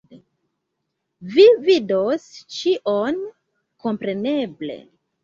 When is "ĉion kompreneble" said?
2.55-4.79